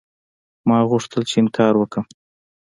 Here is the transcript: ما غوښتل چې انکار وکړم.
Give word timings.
ما 0.67 0.77
غوښتل 0.89 1.21
چې 1.29 1.35
انکار 1.41 1.73
وکړم. 1.77 2.05